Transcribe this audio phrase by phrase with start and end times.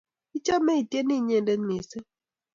[0.37, 2.09] Ichome ii tyeni inyendet missing'.